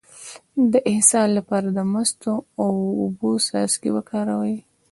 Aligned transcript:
د 0.71 0.73
اسهال 0.91 1.29
لپاره 1.37 1.67
د 1.71 1.79
مستو 1.93 2.33
او 2.61 2.71
اوبو 3.01 3.29
څاڅکي 3.45 3.89
وکاروئ 3.95 4.55